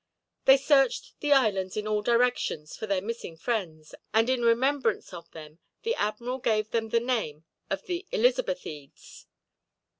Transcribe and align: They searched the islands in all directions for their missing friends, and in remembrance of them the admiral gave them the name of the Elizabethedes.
They 0.45 0.57
searched 0.57 1.19
the 1.19 1.31
islands 1.31 1.77
in 1.77 1.87
all 1.87 2.01
directions 2.01 2.75
for 2.75 2.87
their 2.87 3.03
missing 3.03 3.37
friends, 3.37 3.93
and 4.15 4.31
in 4.31 4.41
remembrance 4.41 5.13
of 5.13 5.29
them 5.29 5.59
the 5.83 5.93
admiral 5.93 6.39
gave 6.39 6.71
them 6.71 6.89
the 6.89 6.99
name 6.99 7.45
of 7.69 7.83
the 7.85 8.07
Elizabethedes. 8.11 9.27